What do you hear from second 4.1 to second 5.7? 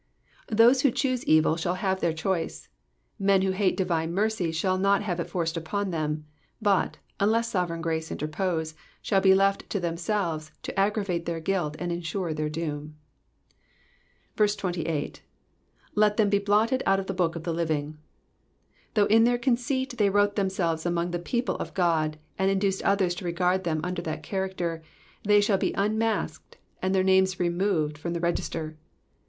mercy shall not have it forced